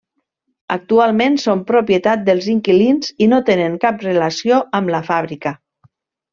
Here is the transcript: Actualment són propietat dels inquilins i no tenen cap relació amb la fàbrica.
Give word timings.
Actualment 0.75 1.37
són 1.43 1.61
propietat 1.67 2.23
dels 2.31 2.49
inquilins 2.55 3.13
i 3.27 3.29
no 3.35 3.43
tenen 3.53 3.79
cap 3.87 4.03
relació 4.09 4.61
amb 4.81 4.97
la 4.97 5.07
fàbrica. 5.15 5.57